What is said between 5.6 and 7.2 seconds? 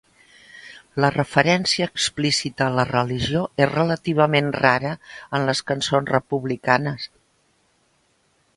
cançons republicanes.